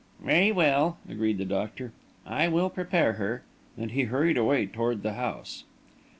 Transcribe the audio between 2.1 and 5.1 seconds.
"I will prepare her," and he hurried away toward